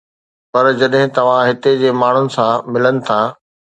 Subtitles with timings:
[0.55, 3.19] پر جڏهن توهان هتي جي ماڻهن سان ملن ٿا